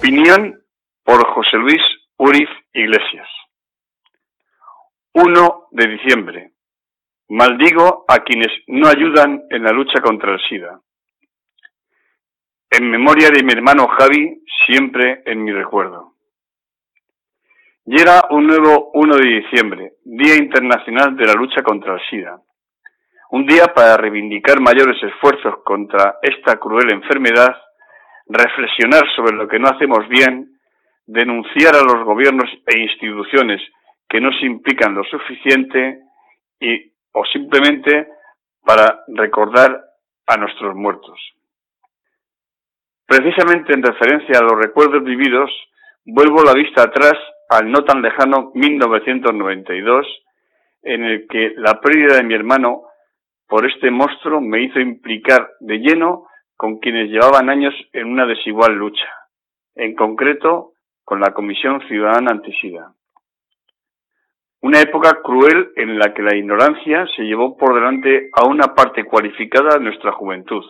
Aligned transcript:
Opinión 0.00 0.58
por 1.04 1.22
José 1.26 1.58
Luis 1.58 1.82
Uriz 2.16 2.48
Iglesias. 2.72 3.28
1 5.12 5.66
de 5.72 5.88
diciembre. 5.88 6.52
Maldigo 7.28 8.06
a 8.08 8.20
quienes 8.20 8.48
no 8.68 8.88
ayudan 8.88 9.42
en 9.50 9.62
la 9.62 9.72
lucha 9.72 10.00
contra 10.00 10.32
el 10.32 10.40
SIDA. 10.48 10.80
En 12.70 12.90
memoria 12.90 13.28
de 13.28 13.42
mi 13.42 13.52
hermano 13.52 13.88
Javi, 13.88 14.42
siempre 14.66 15.22
en 15.26 15.44
mi 15.44 15.52
recuerdo. 15.52 16.14
Llega 17.84 18.22
un 18.30 18.46
nuevo 18.46 18.92
1 18.94 19.16
de 19.16 19.28
diciembre, 19.42 19.92
Día 20.02 20.36
Internacional 20.36 21.14
de 21.14 21.26
la 21.26 21.34
Lucha 21.34 21.62
contra 21.62 21.92
el 21.96 22.00
SIDA. 22.08 22.40
Un 23.32 23.44
día 23.44 23.66
para 23.66 23.98
reivindicar 23.98 24.62
mayores 24.62 24.96
esfuerzos 25.02 25.62
contra 25.62 26.16
esta 26.22 26.58
cruel 26.58 26.90
enfermedad 26.90 27.54
reflexionar 28.30 29.02
sobre 29.16 29.36
lo 29.36 29.48
que 29.48 29.58
no 29.58 29.68
hacemos 29.68 30.08
bien, 30.08 30.58
denunciar 31.06 31.74
a 31.74 31.82
los 31.82 32.04
gobiernos 32.04 32.48
e 32.66 32.78
instituciones 32.78 33.60
que 34.08 34.20
no 34.20 34.30
se 34.32 34.46
implican 34.46 34.94
lo 34.94 35.04
suficiente 35.04 36.00
y 36.60 36.92
o 37.12 37.24
simplemente 37.24 38.08
para 38.64 39.04
recordar 39.08 39.82
a 40.26 40.36
nuestros 40.36 40.76
muertos. 40.76 41.18
Precisamente 43.06 43.74
en 43.74 43.82
referencia 43.82 44.38
a 44.38 44.42
los 44.42 44.52
recuerdos 44.52 45.02
vividos, 45.02 45.50
vuelvo 46.04 46.44
la 46.44 46.54
vista 46.54 46.82
atrás 46.82 47.14
al 47.48 47.70
no 47.70 47.82
tan 47.84 48.00
lejano 48.00 48.52
1992, 48.54 50.06
en 50.82 51.04
el 51.04 51.26
que 51.26 51.54
la 51.56 51.80
pérdida 51.80 52.16
de 52.16 52.22
mi 52.22 52.34
hermano 52.34 52.82
por 53.48 53.68
este 53.68 53.90
monstruo 53.90 54.40
me 54.40 54.62
hizo 54.62 54.78
implicar 54.78 55.50
de 55.58 55.78
lleno 55.78 56.28
con 56.60 56.76
quienes 56.76 57.08
llevaban 57.08 57.48
años 57.48 57.72
en 57.94 58.08
una 58.08 58.26
desigual 58.26 58.74
lucha, 58.74 59.08
en 59.74 59.94
concreto 59.94 60.74
con 61.02 61.18
la 61.18 61.32
Comisión 61.32 61.80
Ciudadana 61.88 62.32
Antisida. 62.32 62.92
Una 64.60 64.82
época 64.82 65.22
cruel 65.24 65.70
en 65.76 65.98
la 65.98 66.12
que 66.12 66.20
la 66.20 66.36
ignorancia 66.36 67.06
se 67.16 67.22
llevó 67.22 67.56
por 67.56 67.74
delante 67.74 68.28
a 68.34 68.44
una 68.44 68.74
parte 68.74 69.04
cualificada 69.04 69.78
de 69.78 69.84
nuestra 69.84 70.12
juventud, 70.12 70.62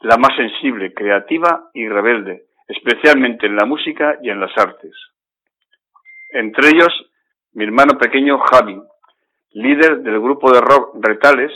la 0.00 0.16
más 0.16 0.36
sensible, 0.36 0.92
creativa 0.92 1.70
y 1.72 1.88
rebelde, 1.88 2.46
especialmente 2.66 3.46
en 3.46 3.54
la 3.54 3.66
música 3.66 4.18
y 4.20 4.30
en 4.30 4.40
las 4.40 4.58
artes. 4.58 4.92
Entre 6.30 6.68
ellos, 6.68 6.92
mi 7.52 7.62
hermano 7.62 7.96
pequeño 7.96 8.40
Javi, 8.40 8.82
líder 9.52 10.00
del 10.00 10.18
grupo 10.18 10.50
de 10.50 10.60
rock 10.60 10.96
Retales, 11.00 11.52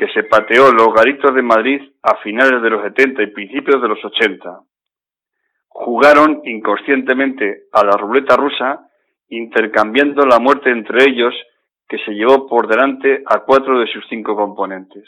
que 0.00 0.08
se 0.14 0.22
pateó 0.22 0.72
los 0.72 0.94
garitos 0.94 1.34
de 1.34 1.42
Madrid 1.42 1.82
a 2.02 2.16
finales 2.22 2.62
de 2.62 2.70
los 2.70 2.82
70 2.84 3.22
y 3.22 3.26
principios 3.26 3.82
de 3.82 3.88
los 3.88 4.02
80. 4.02 4.60
Jugaron 5.68 6.40
inconscientemente 6.44 7.64
a 7.70 7.84
la 7.84 7.98
ruleta 7.98 8.34
rusa, 8.34 8.88
intercambiando 9.28 10.24
la 10.24 10.38
muerte 10.38 10.70
entre 10.70 11.04
ellos, 11.04 11.34
que 11.86 11.98
se 11.98 12.12
llevó 12.12 12.48
por 12.48 12.66
delante 12.66 13.22
a 13.26 13.40
cuatro 13.40 13.78
de 13.78 13.92
sus 13.92 14.02
cinco 14.08 14.34
componentes. 14.34 15.04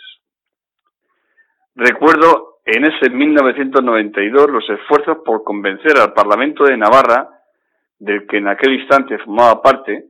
Recuerdo 1.74 2.58
en 2.66 2.84
ese 2.84 3.08
1992 3.08 4.50
los 4.50 4.68
esfuerzos 4.68 5.20
por 5.24 5.42
convencer 5.42 5.96
al 5.96 6.12
Parlamento 6.12 6.64
de 6.64 6.76
Navarra, 6.76 7.31
del 7.98 8.26
que 8.26 8.36
en 8.36 8.48
aquel 8.48 8.75
instante 8.75 9.16
formaba 9.20 9.62
parte, 9.62 10.08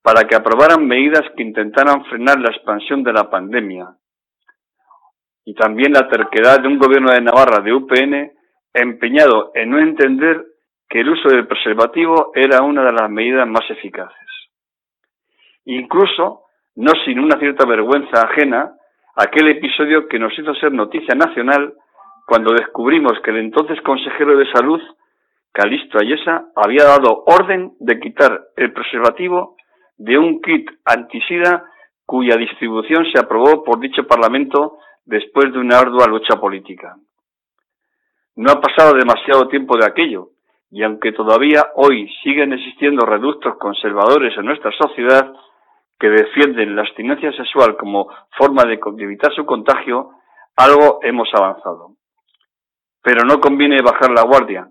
para 0.00 0.24
que 0.24 0.36
aprobaran 0.36 0.86
medidas 0.86 1.22
que 1.36 1.42
intentaran 1.42 2.06
frenar 2.06 2.40
la 2.40 2.48
expansión 2.48 3.02
de 3.02 3.12
la 3.12 3.28
pandemia, 3.28 3.94
y 5.44 5.54
también 5.54 5.92
la 5.92 6.08
terquedad 6.08 6.60
de 6.60 6.68
un 6.68 6.78
gobierno 6.78 7.12
de 7.12 7.20
Navarra 7.20 7.62
de 7.62 7.72
UPN 7.72 8.32
empeñado 8.74 9.50
en 9.54 9.70
no 9.70 9.78
entender 9.78 10.44
que 10.88 11.00
el 11.00 11.08
uso 11.08 11.28
del 11.28 11.46
preservativo 11.46 12.32
era 12.34 12.62
una 12.62 12.84
de 12.84 12.92
las 12.92 13.10
medidas 13.10 13.46
más 13.48 13.68
eficaces. 13.70 14.28
Incluso, 15.64 16.42
no 16.76 16.92
sin 17.04 17.18
una 17.18 17.38
cierta 17.38 17.66
vergüenza 17.66 18.22
ajena, 18.22 18.74
aquel 19.16 19.48
episodio 19.48 20.08
que 20.08 20.18
nos 20.18 20.36
hizo 20.38 20.54
ser 20.54 20.72
noticia 20.72 21.14
nacional 21.14 21.74
cuando 22.26 22.54
descubrimos 22.54 23.12
que 23.24 23.30
el 23.30 23.38
entonces 23.38 23.80
consejero 23.82 24.36
de 24.36 24.50
salud, 24.52 24.80
Calisto 25.52 25.98
Ayesa, 25.98 26.46
había 26.56 26.84
dado 26.84 27.24
orden 27.26 27.72
de 27.78 28.00
quitar 28.00 28.40
el 28.56 28.72
preservativo 28.72 29.56
de 29.98 30.18
un 30.18 30.40
kit 30.40 30.70
antisida 30.84 31.64
cuya 32.06 32.36
distribución 32.36 33.04
se 33.12 33.20
aprobó 33.20 33.62
por 33.64 33.80
dicho 33.80 34.06
Parlamento 34.06 34.78
después 35.04 35.52
de 35.52 35.58
una 35.58 35.78
ardua 35.78 36.06
lucha 36.06 36.38
política. 36.40 36.96
No 38.36 38.52
ha 38.52 38.60
pasado 38.60 38.94
demasiado 38.94 39.48
tiempo 39.48 39.76
de 39.76 39.86
aquello, 39.86 40.30
y 40.70 40.82
aunque 40.82 41.12
todavía 41.12 41.66
hoy 41.74 42.08
siguen 42.22 42.52
existiendo 42.52 43.04
reductos 43.04 43.56
conservadores 43.58 44.36
en 44.38 44.46
nuestra 44.46 44.72
sociedad 44.72 45.32
que 45.98 46.08
defienden 46.08 46.74
la 46.74 46.82
abstinencia 46.82 47.30
sexual 47.32 47.76
como 47.76 48.08
forma 48.36 48.64
de 48.64 48.80
evitar 48.98 49.32
su 49.34 49.44
contagio, 49.44 50.10
algo 50.56 51.00
hemos 51.02 51.28
avanzado. 51.34 51.96
Pero 53.02 53.24
no 53.24 53.40
conviene 53.40 53.82
bajar 53.82 54.10
la 54.10 54.22
guardia, 54.22 54.68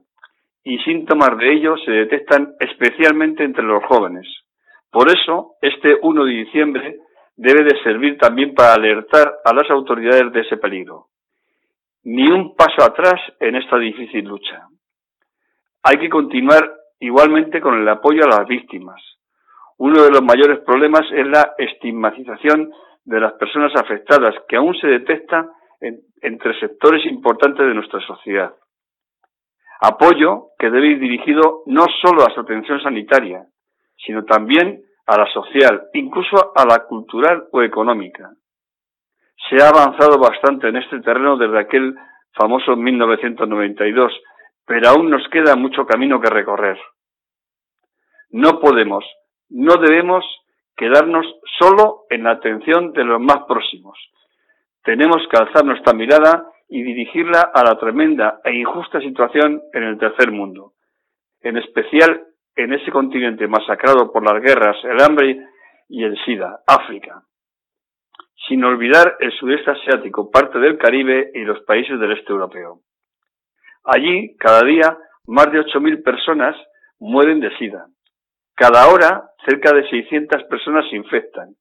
y 0.64 0.78
síntomas 0.80 1.38
de 1.38 1.54
ello 1.54 1.76
se 1.78 1.92
detectan 1.92 2.54
especialmente 2.60 3.44
entre 3.44 3.64
los 3.64 3.84
jóvenes. 3.86 4.28
Por 4.92 5.08
eso, 5.08 5.54
este 5.62 5.98
1 6.02 6.26
de 6.26 6.32
diciembre 6.32 6.98
debe 7.36 7.64
de 7.64 7.82
servir 7.84 8.18
también 8.18 8.54
para 8.54 8.74
alertar 8.74 9.34
a 9.44 9.54
las 9.54 9.70
autoridades 9.70 10.32
de 10.32 10.42
ese 10.42 10.58
peligro. 10.58 11.08
Ni 12.04 12.28
un 12.30 12.56
paso 12.56 12.84
atrás 12.84 13.20
en 13.40 13.56
esta 13.56 13.78
difícil 13.78 14.26
lucha. 14.26 14.68
Hay 15.84 15.98
que 15.98 16.10
continuar 16.10 16.74
igualmente 17.00 17.62
con 17.62 17.80
el 17.80 17.88
apoyo 17.88 18.24
a 18.24 18.40
las 18.40 18.48
víctimas. 18.48 19.02
Uno 19.78 20.04
de 20.04 20.12
los 20.12 20.22
mayores 20.22 20.60
problemas 20.60 21.02
es 21.12 21.26
la 21.28 21.54
estigmatización 21.58 22.72
de 23.04 23.20
las 23.20 23.34
personas 23.34 23.72
afectadas, 23.76 24.36
que 24.48 24.56
aún 24.56 24.76
se 24.76 24.88
detecta 24.88 25.50
entre 26.22 26.60
sectores 26.60 27.04
importantes 27.06 27.66
de 27.66 27.74
nuestra 27.74 28.00
sociedad. 28.02 28.54
Apoyo 29.82 30.50
que 30.60 30.70
debe 30.70 30.90
ir 30.90 31.00
dirigido 31.00 31.64
no 31.66 31.86
solo 32.04 32.22
a 32.22 32.34
su 32.34 32.42
atención 32.42 32.80
sanitaria, 32.82 33.46
sino 33.98 34.24
también 34.26 34.84
a 35.12 35.18
la 35.18 35.26
social, 35.34 35.90
incluso 35.94 36.54
a 36.56 36.66
la 36.66 36.86
cultural 36.86 37.44
o 37.52 37.62
económica. 37.62 38.32
Se 39.50 39.62
ha 39.62 39.68
avanzado 39.68 40.18
bastante 40.18 40.70
en 40.70 40.78
este 40.78 41.02
terreno 41.02 41.36
desde 41.36 41.60
aquel 41.60 41.96
famoso 42.32 42.78
1992, 42.78 44.14
pero 44.66 44.90
aún 44.90 45.10
nos 45.10 45.28
queda 45.28 45.58
mucho 45.58 45.86
camino 45.86 46.22
que 46.22 46.30
recorrer. 46.30 46.80
No 48.30 48.62
podemos, 48.62 49.04
no 49.50 49.74
debemos 49.82 50.24
quedarnos 50.78 51.26
solo 51.60 52.04
en 52.10 52.24
la 52.24 52.32
atención 52.32 52.94
de 52.94 53.04
los 53.04 53.20
más 53.20 53.40
próximos. 53.50 53.98
Tenemos 54.82 55.28
que 55.30 55.38
alzar 55.38 55.66
nuestra 55.66 55.92
mirada 55.92 56.46
y 56.70 56.84
dirigirla 56.84 57.52
a 57.54 57.66
la 57.66 57.78
tremenda 57.78 58.40
e 58.46 58.54
injusta 58.54 59.02
situación 59.02 59.62
en 59.74 59.84
el 59.84 59.98
tercer 60.00 60.32
mundo, 60.32 60.72
en 61.42 61.58
especial 61.58 62.31
en 62.56 62.74
ese 62.74 62.92
continente 62.92 63.48
masacrado 63.48 64.12
por 64.12 64.24
las 64.24 64.42
guerras, 64.42 64.78
el 64.84 65.02
hambre 65.02 65.46
y 65.90 66.04
el 66.04 66.18
SIDA, 66.26 66.62
África. 66.68 67.24
Sin 68.48 68.64
olvidar 68.64 69.18
el 69.20 69.32
sudeste 69.34 69.72
asiático, 69.72 70.32
parte 70.32 70.60
del 70.60 70.78
Caribe 70.78 71.32
y 71.34 71.42
los 71.42 71.62
países 71.62 72.00
del 72.00 72.12
este 72.14 72.32
europeo. 72.32 72.80
Allí, 73.84 74.36
cada 74.38 74.64
día, 74.64 74.98
más 75.28 75.52
de 75.52 75.60
8.000 75.60 76.04
personas 76.04 76.56
mueren 77.00 77.40
de 77.40 77.56
SIDA. 77.58 77.88
Cada 78.56 78.88
hora, 78.88 79.30
cerca 79.46 79.74
de 79.74 79.88
600 79.90 80.44
personas 80.44 80.90
se 80.90 80.96
infectan. 80.96 81.56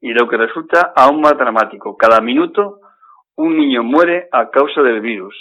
Y 0.00 0.12
lo 0.12 0.28
que 0.28 0.36
resulta 0.36 0.92
aún 0.94 1.20
más 1.20 1.36
dramático, 1.36 1.96
cada 1.96 2.20
minuto, 2.20 2.80
un 3.36 3.56
niño 3.56 3.82
muere 3.82 4.28
a 4.32 4.50
causa 4.50 4.82
del 4.82 5.00
virus. 5.00 5.34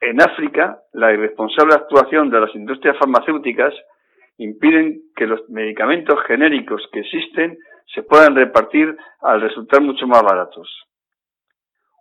En 0.00 0.20
África, 0.20 0.80
la 0.92 1.12
irresponsable 1.12 1.74
actuación 1.74 2.30
de 2.30 2.40
las 2.40 2.54
industrias 2.54 2.96
farmacéuticas 2.98 3.74
impiden 4.38 5.02
que 5.14 5.26
los 5.26 5.48
medicamentos 5.50 6.18
genéricos 6.26 6.82
que 6.92 7.00
existen 7.00 7.58
se 7.94 8.02
puedan 8.02 8.34
repartir 8.34 8.96
al 9.20 9.42
resultar 9.42 9.82
mucho 9.82 10.06
más 10.06 10.22
baratos. 10.22 10.68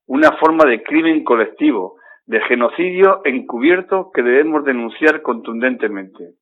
Una 0.06 0.31
forma 0.38 0.63
de 0.66 0.81
crimen 0.81 1.24
colectivo, 1.24 1.98
de 2.25 2.40
genocidio 2.42 3.22
encubierto 3.25 4.12
que 4.13 4.24
debemos 4.24 4.63
denunciar 4.63 5.22
contundentemente. 5.22 6.36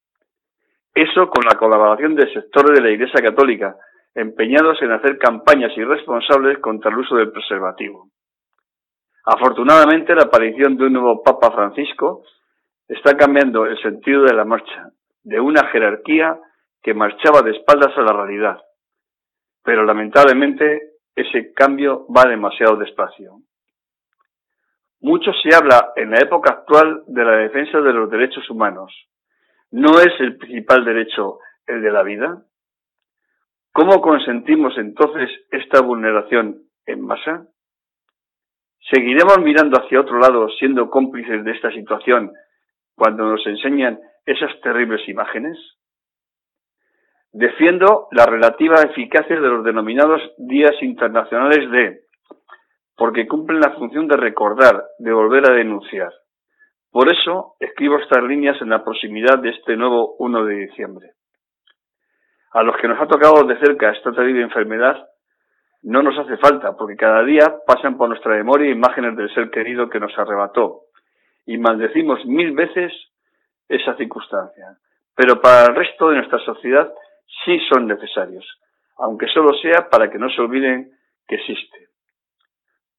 Eso 0.93 1.29
con 1.29 1.45
la 1.45 1.57
colaboración 1.57 2.15
del 2.15 2.31
sector 2.33 2.73
de 2.73 2.81
la 2.81 2.91
Iglesia 2.91 3.21
Católica, 3.21 3.75
empeñados 4.13 4.81
en 4.81 4.91
hacer 4.91 5.17
campañas 5.17 5.71
irresponsables 5.75 6.59
contra 6.59 6.91
el 6.91 6.97
uso 6.97 7.15
del 7.15 7.31
preservativo. 7.31 8.09
Afortunadamente, 9.29 10.15
la 10.15 10.23
aparición 10.23 10.77
de 10.77 10.85
un 10.85 10.93
nuevo 10.93 11.21
Papa 11.21 11.51
Francisco 11.51 12.23
está 12.87 13.17
cambiando 13.17 13.65
el 13.65 13.77
sentido 13.81 14.23
de 14.23 14.33
la 14.33 14.45
marcha, 14.45 14.93
de 15.21 15.37
una 15.37 15.67
jerarquía 15.67 16.39
que 16.81 16.93
marchaba 16.93 17.41
de 17.41 17.51
espaldas 17.51 17.91
a 17.97 18.03
la 18.03 18.13
realidad. 18.13 18.61
Pero 19.65 19.83
lamentablemente 19.83 20.93
ese 21.13 21.51
cambio 21.53 22.07
va 22.07 22.23
demasiado 22.23 22.77
despacio. 22.77 23.41
Mucho 25.01 25.33
se 25.43 25.53
habla 25.53 25.91
en 25.97 26.11
la 26.11 26.19
época 26.19 26.51
actual 26.51 27.03
de 27.07 27.25
la 27.25 27.35
defensa 27.35 27.81
de 27.81 27.91
los 27.91 28.09
derechos 28.09 28.49
humanos. 28.49 28.93
¿No 29.71 29.99
es 29.99 30.17
el 30.21 30.37
principal 30.37 30.85
derecho 30.85 31.39
el 31.65 31.81
de 31.81 31.91
la 31.91 32.03
vida? 32.03 32.43
¿Cómo 33.73 34.01
consentimos 34.01 34.77
entonces 34.77 35.29
esta 35.51 35.81
vulneración 35.81 36.61
en 36.85 37.01
masa? 37.01 37.45
¿Seguiremos 38.89 39.39
mirando 39.39 39.77
hacia 39.79 39.99
otro 39.99 40.17
lado 40.17 40.47
siendo 40.59 40.89
cómplices 40.89 41.43
de 41.43 41.51
esta 41.51 41.71
situación 41.71 42.31
cuando 42.95 43.29
nos 43.29 43.45
enseñan 43.45 43.99
esas 44.25 44.59
terribles 44.61 45.07
imágenes? 45.09 45.57
Defiendo 47.33 48.07
la 48.11 48.25
relativa 48.25 48.81
eficacia 48.81 49.35
de 49.35 49.47
los 49.47 49.65
denominados 49.65 50.21
días 50.37 50.71
internacionales 50.81 51.69
de, 51.69 51.99
porque 52.95 53.27
cumplen 53.27 53.59
la 53.59 53.71
función 53.71 54.07
de 54.07 54.15
recordar, 54.15 54.85
de 54.99 55.11
volver 55.11 55.51
a 55.51 55.53
denunciar. 55.53 56.13
Por 56.89 57.11
eso 57.11 57.55
escribo 57.59 57.99
estas 57.99 58.23
líneas 58.23 58.61
en 58.61 58.69
la 58.69 58.85
proximidad 58.85 59.37
de 59.39 59.49
este 59.49 59.75
nuevo 59.75 60.15
1 60.19 60.45
de 60.45 60.55
diciembre. 60.55 61.11
A 62.53 62.63
los 62.63 62.77
que 62.77 62.87
nos 62.87 62.99
ha 63.01 63.07
tocado 63.07 63.43
de 63.43 63.59
cerca 63.59 63.91
esta 63.91 64.13
terrible 64.13 64.43
enfermedad, 64.43 64.95
no 65.83 66.01
nos 66.01 66.17
hace 66.17 66.37
falta, 66.37 66.75
porque 66.75 66.95
cada 66.95 67.23
día 67.23 67.59
pasan 67.65 67.97
por 67.97 68.09
nuestra 68.09 68.35
memoria 68.35 68.71
imágenes 68.71 69.15
del 69.15 69.33
ser 69.33 69.49
querido 69.49 69.89
que 69.89 69.99
nos 69.99 70.17
arrebató, 70.17 70.81
y 71.45 71.57
maldecimos 71.57 72.25
mil 72.25 72.51
veces 72.53 72.93
esa 73.69 73.95
circunstancia. 73.95 74.77
Pero 75.15 75.41
para 75.41 75.67
el 75.67 75.75
resto 75.75 76.09
de 76.09 76.17
nuestra 76.17 76.39
sociedad 76.39 76.91
sí 77.45 77.59
son 77.71 77.87
necesarios, 77.87 78.45
aunque 78.97 79.27
solo 79.27 79.53
sea 79.61 79.89
para 79.89 80.09
que 80.09 80.19
no 80.19 80.29
se 80.29 80.41
olviden 80.41 80.91
que 81.27 81.35
existe. 81.35 81.87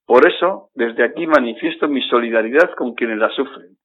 Por 0.07 0.27
eso, 0.27 0.71
desde 0.75 1.05
aquí 1.05 1.27
manifiesto 1.27 1.87
mi 1.89 2.01
solidaridad 2.09 2.75
con 2.75 2.95
quienes 2.95 3.19
la 3.19 3.29
sufren, 3.31 3.77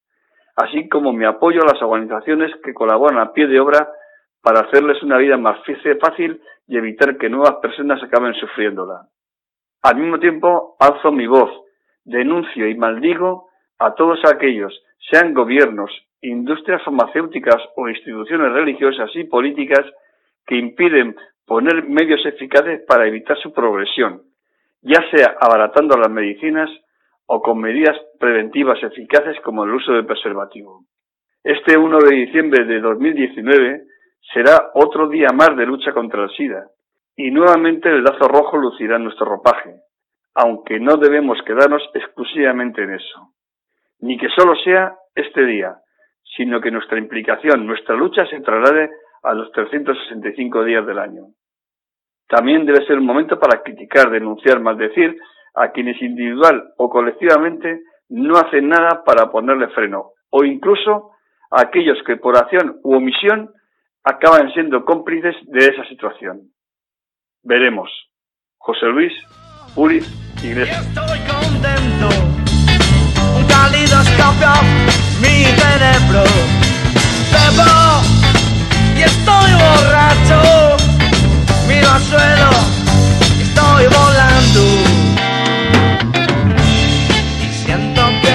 así 0.56 0.88
como 0.88 1.12
mi 1.12 1.26
apoyo 1.26 1.62
a 1.62 1.72
las 1.72 1.82
organizaciones 1.82 2.50
que 2.64 2.72
colaboran 2.72 3.18
a 3.18 3.32
pie 3.32 3.46
de 3.46 3.60
obra 3.60 3.88
para 4.44 4.60
hacerles 4.60 5.02
una 5.02 5.16
vida 5.16 5.38
más 5.38 5.58
fácil 6.02 6.38
y 6.68 6.76
evitar 6.76 7.16
que 7.16 7.30
nuevas 7.30 7.54
personas 7.62 8.02
acaben 8.02 8.34
sufriéndola. 8.34 9.08
Al 9.82 9.96
mismo 9.96 10.18
tiempo, 10.18 10.76
alzo 10.78 11.10
mi 11.10 11.26
voz, 11.26 11.50
denuncio 12.04 12.68
y 12.68 12.74
maldigo 12.74 13.48
a 13.78 13.94
todos 13.94 14.20
aquellos, 14.30 14.78
sean 15.10 15.32
gobiernos, 15.32 15.90
industrias 16.20 16.82
farmacéuticas 16.84 17.56
o 17.74 17.88
instituciones 17.88 18.52
religiosas 18.52 19.10
y 19.14 19.24
políticas, 19.24 19.86
que 20.46 20.56
impiden 20.56 21.16
poner 21.46 21.88
medios 21.88 22.24
eficaces 22.26 22.82
para 22.86 23.06
evitar 23.06 23.38
su 23.38 23.50
progresión, 23.50 24.24
ya 24.82 25.00
sea 25.10 25.36
abaratando 25.40 25.96
las 25.96 26.10
medicinas 26.10 26.68
o 27.24 27.40
con 27.40 27.60
medidas 27.60 27.96
preventivas 28.20 28.82
eficaces 28.82 29.40
como 29.40 29.64
el 29.64 29.70
uso 29.70 29.92
del 29.92 30.04
preservativo. 30.04 30.84
Este 31.42 31.78
1 31.78 31.98
de 31.98 32.14
diciembre 32.14 32.64
de 32.66 32.80
2019 32.80 33.93
será 34.32 34.70
otro 34.74 35.08
día 35.08 35.28
más 35.34 35.56
de 35.56 35.66
lucha 35.66 35.92
contra 35.92 36.24
el 36.24 36.30
SIDA 36.30 36.66
y 37.16 37.30
nuevamente 37.30 37.88
el 37.88 38.02
lazo 38.02 38.26
rojo 38.28 38.56
lucirá 38.56 38.96
en 38.96 39.04
nuestro 39.04 39.26
ropaje, 39.26 39.76
aunque 40.34 40.80
no 40.80 40.96
debemos 40.96 41.38
quedarnos 41.46 41.82
exclusivamente 41.94 42.82
en 42.82 42.94
eso. 42.94 43.34
Ni 44.00 44.18
que 44.18 44.28
solo 44.30 44.56
sea 44.56 44.96
este 45.14 45.44
día, 45.44 45.76
sino 46.36 46.60
que 46.60 46.70
nuestra 46.70 46.98
implicación, 46.98 47.66
nuestra 47.66 47.94
lucha 47.94 48.26
se 48.26 48.40
traslade 48.40 48.90
a 49.22 49.34
los 49.34 49.50
365 49.52 50.64
días 50.64 50.84
del 50.86 50.98
año. 50.98 51.26
También 52.28 52.66
debe 52.66 52.84
ser 52.86 52.98
un 52.98 53.06
momento 53.06 53.38
para 53.38 53.62
criticar, 53.62 54.10
denunciar, 54.10 54.60
maldecir 54.60 55.16
a 55.54 55.70
quienes 55.70 56.00
individual 56.02 56.72
o 56.76 56.90
colectivamente 56.90 57.82
no 58.08 58.36
hacen 58.36 58.68
nada 58.68 59.04
para 59.04 59.30
ponerle 59.30 59.68
freno, 59.68 60.10
o 60.30 60.44
incluso 60.44 61.12
a 61.50 61.62
aquellos 61.62 62.02
que 62.04 62.16
por 62.16 62.36
acción 62.36 62.80
u 62.82 62.96
omisión 62.96 63.53
acaban 64.04 64.52
siendo 64.52 64.84
cómplices 64.84 65.34
de 65.46 65.66
esa 65.66 65.84
situación. 65.88 66.52
Veremos. 67.42 67.90
José 68.58 68.86
Luis 68.86 69.12
Uriz 69.76 70.06
Iglesias. 70.42 70.86
Estoy 70.86 71.18
contento, 71.20 72.08
un 73.36 73.46
cambia 73.46 74.54
mi 75.20 75.44
cerebro. 75.44 76.24
Bebo 77.32 77.74
y 78.96 79.02
estoy 79.02 79.52
borracho, 79.52 80.76
miro 81.68 81.90
al 81.90 82.02
suelo, 82.02 82.50
estoy 83.42 83.84
volando. 83.86 84.62
Y 87.42 87.48
siento 87.52 88.02
que 88.22 88.33